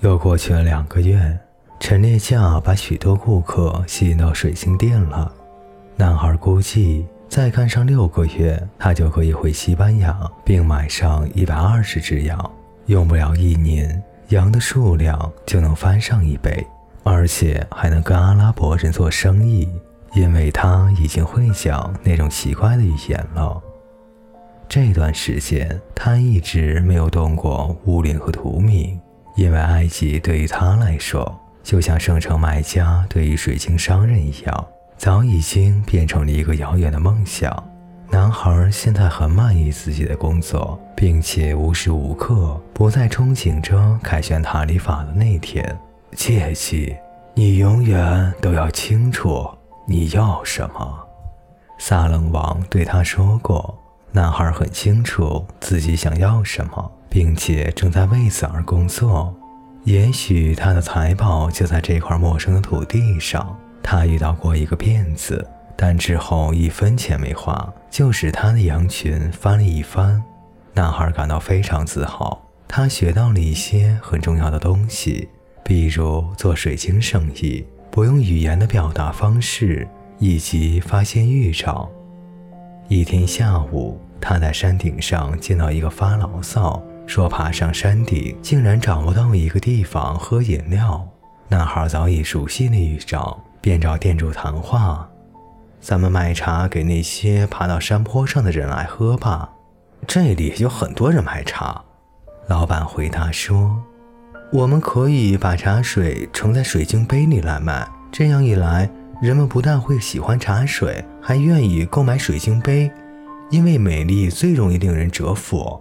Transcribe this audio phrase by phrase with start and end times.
[0.00, 1.38] 又过去了两个月，
[1.80, 5.32] 陈列架把许多顾客吸引到水晶店了。
[5.96, 12.50] 男孩估计再干上六个月，他就可以回西班牙，并买上一百二十只羊。
[12.86, 16.64] 用不了一年，羊的数量就能翻上一倍，
[17.02, 19.66] 而且还能跟阿拉伯人做生意，
[20.14, 23.60] 因为他已经会讲那种奇怪的语言了。
[24.68, 29.00] 这段时间，他一直没有动过乌灵和图明。
[29.36, 37.62] 因为埃及对于他来说，就像圣城买家对于水晶商人一样，早已经变成了一个遥远的梦想。
[38.08, 45.76] 男孩现在很满意自己的工作，并且无时无刻不在憧憬着凯旋塔里法的那天。
[46.12, 46.96] 切记，
[47.34, 49.46] 你永远都要清楚
[49.86, 51.06] 你要什么。
[51.78, 53.76] 萨冷王对他说过。
[54.12, 56.90] 男孩很清楚自己想要什么。
[57.16, 59.34] 并且正在为此而工作。
[59.84, 63.56] 也许他的财宝就在这块陌生的土地上。
[63.82, 65.42] 他遇到过一个骗子，
[65.74, 70.22] 但之后一分钱没花，就使他的羊群翻了一番。
[70.74, 72.38] 男孩感到非常自豪，
[72.68, 75.26] 他学到了一些很重要的东西，
[75.64, 79.88] 比如做水晶生意、不用语言的表达方式，
[80.18, 81.90] 以及发现预兆。
[82.88, 86.82] 一天下午，他在山顶上见到一个发牢骚。
[87.06, 91.06] 说爬上山顶竟然找不到一个地方喝饮料。
[91.48, 95.08] 男孩早已熟悉那预兆，便找店主谈话
[95.80, 99.48] ：“咱们卖茶给那些爬到山坡上的人来喝吧。”
[100.06, 101.80] 这里有很多人买茶。
[102.48, 103.80] 老板回答说
[104.52, 108.90] ：“我们可以把茶水盛在水晶杯里来卖，这样一来，
[109.22, 112.90] 人们不但会喜欢茶水，还愿意购买水晶杯，
[113.50, 115.80] 因为美丽最容易令人折服。”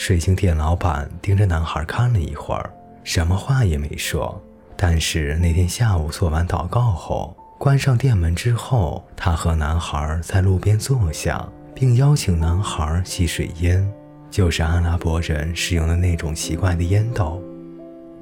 [0.00, 2.72] 水晶店老板盯着男孩看了一会儿，
[3.04, 4.42] 什么话也没说。
[4.74, 13.86] 但是那天下午做完祷告后，关上店门之后，他和男孩在路边坐下，并邀请男孩吸水烟，
[14.30, 17.38] 就是阿拉伯人使用的那种奇怪的烟斗。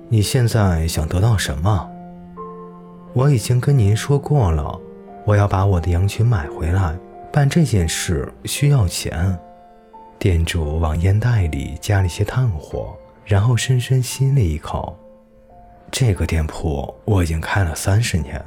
[0.08, 1.88] 你现在想得到什么？
[3.12, 4.76] 我已经跟您说过了，
[5.24, 6.98] 我要把我的羊群买回来。
[7.32, 9.38] 办这件事需要钱。
[10.18, 14.98] 店主往烟袋里加了些炭火，然后深深吸了一口。
[15.90, 18.44] 这个店铺我已经开了三十年，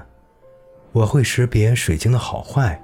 [0.92, 2.80] 我会识别水晶的好坏，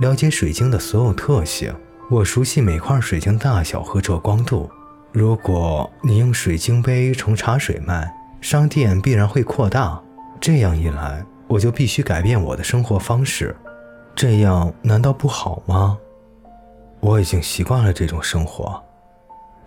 [0.00, 1.74] 了解水晶的所有特性。
[2.10, 4.70] 我熟悉每块水晶大小和遮光度。
[5.12, 10.00] 如果你用水晶杯盛茶水卖，商店必然会扩大。
[10.40, 13.56] 这样一来，我就必须改变我的生活方式。
[14.14, 15.98] 这样难道不好吗？
[17.00, 18.82] 我已经习惯了这种生活。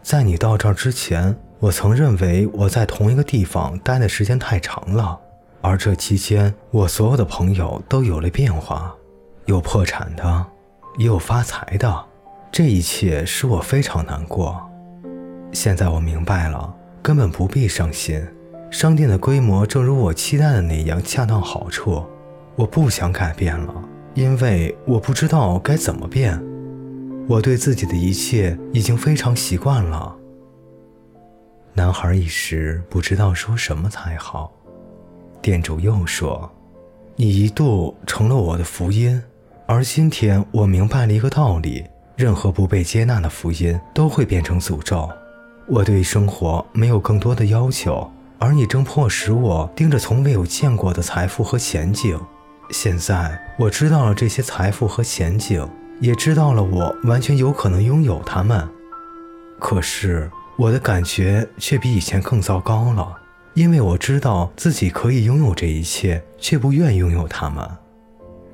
[0.02, 5.20] 在你到这儿之前，我曾认为我在同一个地方待的时间太长了，
[5.62, 8.94] 而这期间，我所有的朋友都有了变化，
[9.46, 10.46] 有破产的，
[10.98, 12.06] 也有发财的。
[12.52, 14.62] 这一切使我非常难过。
[15.54, 18.22] 现在我明白了，根本不必伤心。
[18.70, 22.06] 商店的规模正如我期待的那样恰到好处。
[22.56, 23.74] 我不想改变了，
[24.14, 26.40] 因为我不知道该怎么变。
[27.28, 30.16] 我对自己的一切已经非常习惯了。
[31.74, 34.52] 男孩一时不知道说什么才好。
[35.42, 36.52] 店主又说
[37.16, 39.22] ：“你一度成了我的福音，
[39.66, 41.86] 而今天我明白了一个道理：
[42.16, 45.10] 任何不被接纳的福音都会变成诅咒。
[45.68, 52.20] 我对生活没有更多的要求，而你正迫使我盯着从未有见过的财富和前景。
[52.70, 55.68] 现在我知道了这些财富和前景。”
[56.00, 58.68] 也知道了，我完全有可能拥有他们，
[59.60, 63.18] 可是我的感觉却比以前更糟糕了，
[63.54, 67.68] 因为我知道自己可以拥有这一切，却不愿拥有他们。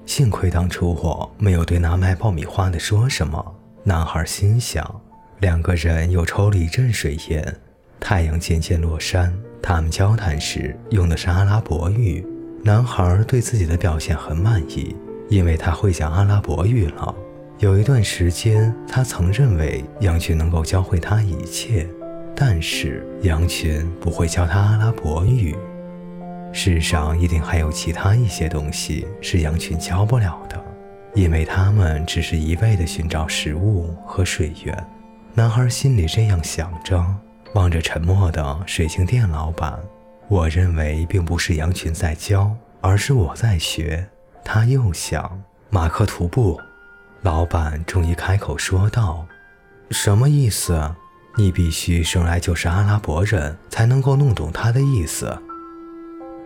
[0.05, 3.55] 幸亏当初我没有对那卖爆米花的说什么。
[3.83, 5.01] 男孩心想。
[5.39, 7.55] 两个人又抽了一阵水烟，
[7.97, 9.33] 太阳渐渐落山。
[9.61, 12.25] 他们交谈时用的是阿拉伯语。
[12.61, 14.93] 男孩对自己的表现很满意，
[15.29, 17.15] 因为他会讲阿拉伯语了。
[17.59, 21.85] 有一段时间，他曾认为羊群能够教会他一切，
[22.33, 25.53] 但是羊群不会教他阿拉伯语。
[26.53, 30.57] 世上一定还有其他一些东西是羊群教不了的，
[31.13, 34.87] 因为他们只是一味地寻找食物和水源。
[35.33, 37.05] 男孩心里这样想着，
[37.55, 39.77] 望着沉默的水晶店老板。
[40.29, 44.07] 我认为并不是羊群在教，而是我在学。
[44.45, 46.57] 他又想，马克图布。
[47.21, 49.25] 老板终于开口说道
[49.91, 50.95] ：“什么意思？
[51.35, 55.37] 你必须生来就是阿拉伯人，才能够弄懂他的意思。”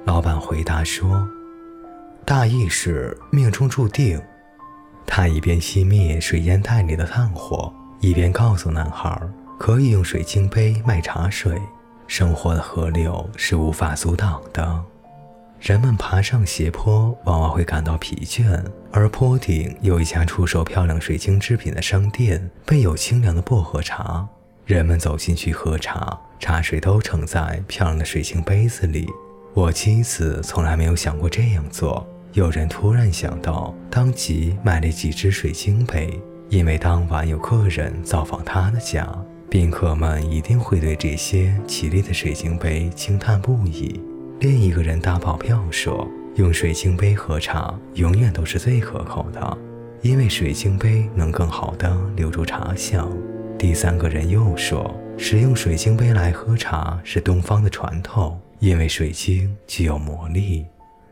[0.06, 1.28] 老板回答说
[2.25, 4.20] ：“大意是命中注定。”
[5.06, 9.16] 他一边熄灭水烟袋里的炭火，一边告诉男孩
[9.60, 11.62] ：“可以用水晶杯卖茶水。
[12.08, 14.84] 生活的河流是无法阻挡的。
[15.63, 18.62] 人们爬上斜坡，往往会感到疲倦，
[18.92, 24.27] 而坡顶有一家出售漂亮水晶制品的商店，备有清凉的薄荷茶。
[24.65, 29.10] 人们走进去喝茶，茶水都盛在漂亮的水晶杯子里。
[29.54, 36.19] 我妻子从来没有想过这样做。”有人突然想到，当即买了几只水晶杯，
[36.50, 39.07] 因为当晚有客人造访他的家，
[39.50, 44.01] 宾客们一定会对这些绮丽的水晶杯惊叹不已。
[44.44, 46.06] 另一个人打保票说，
[46.36, 49.57] 用水晶杯喝茶永远都是最可口的，
[50.01, 53.10] 因为水晶杯能更好地留住茶香。
[53.57, 60.66] 第三个人又说，使用水晶杯来喝茶是东方的传统，因为水晶具有魔力。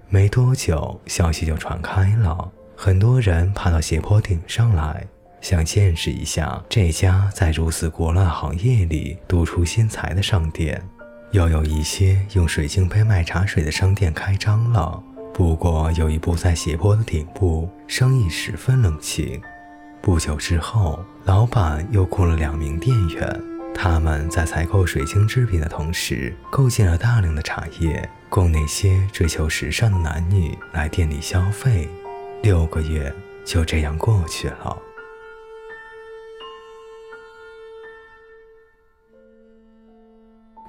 [0.10, 5.08] 没多久，消息就传开了，很多人爬到斜坡顶上来，
[5.40, 10.84] 想见识一下这家在如此国乱行业里独出心裁的商店。
[11.32, 15.02] 又有一些用水晶杯卖茶水的商店开张了，
[15.34, 19.42] 不过有一部在斜坡的顶部，生意十分冷清。
[20.02, 23.42] 不久之后，老板又雇了两名店员。
[23.74, 31.88] 他们在采购水晶制品的同时，购进了大量的茶叶，供那些追求时尚的男女来店里消费。
[32.44, 33.14] 六个月
[33.46, 34.78] 就这样过去了。